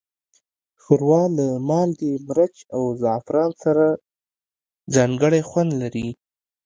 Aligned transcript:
ښوروا 0.81 1.23
له 1.37 1.47
مالګې، 1.69 2.13
مرچ، 2.27 2.55
او 2.75 2.81
زعفران 3.01 3.51
سره 3.63 3.85
ځانګړی 4.95 5.41
خوند 5.49 5.71
لري. 5.81 6.07